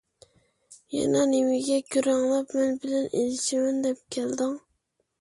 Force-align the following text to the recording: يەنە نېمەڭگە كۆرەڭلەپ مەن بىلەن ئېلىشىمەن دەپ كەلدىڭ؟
يەنە 0.95 1.21
نېمەڭگە 1.33 1.77
كۆرەڭلەپ 1.97 2.57
مەن 2.63 2.75
بىلەن 2.83 3.09
ئېلىشىمەن 3.13 3.89
دەپ 3.89 4.07
كەلدىڭ؟ 4.19 4.61